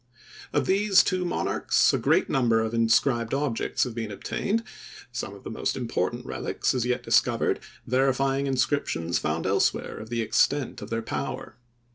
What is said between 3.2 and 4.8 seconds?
objects have been obtained,